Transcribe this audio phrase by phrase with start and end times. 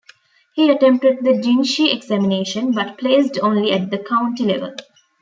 [0.53, 4.73] He attempted the Jinshi examination, but placed only at the county level.